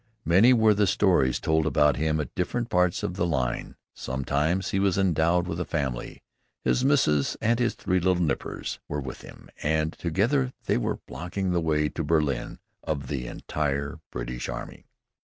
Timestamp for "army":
14.49-14.87